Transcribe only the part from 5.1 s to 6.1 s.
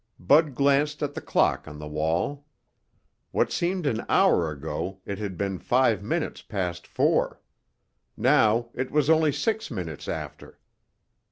had been five